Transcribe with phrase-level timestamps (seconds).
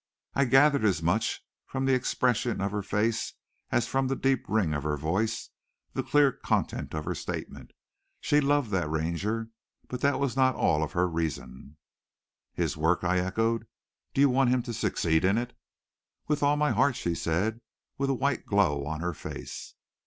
[0.33, 3.33] I gathered as much from the expression of her face
[3.69, 5.51] as from the deep ring of her voice,
[5.93, 7.69] the clear content of her statement.
[8.19, 9.49] She loved the Ranger,
[9.89, 11.77] but that was not all of her reason.
[12.51, 13.67] "His work?" I echoed.
[14.15, 15.55] "Do you want him to succeed in it?"
[16.27, 17.61] "With all my heart," she said,
[17.99, 19.75] with a white glow on her face.